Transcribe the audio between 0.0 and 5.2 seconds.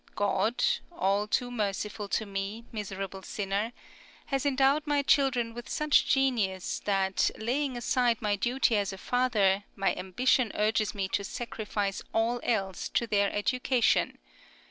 God (all too merciful to me, miserable sinner) has endowed my